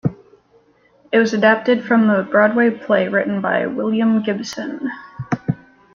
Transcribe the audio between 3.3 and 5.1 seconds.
by William Gibson.